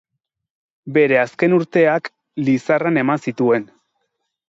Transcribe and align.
Bere 0.95 1.19
azken 1.25 1.55
urteak 1.59 2.11
Lizarran 2.49 3.01
eman 3.07 3.25
zituen. 3.29 3.73